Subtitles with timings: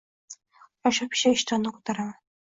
[0.85, 2.19] Shosha-pisha ishtonni ko‘taraman.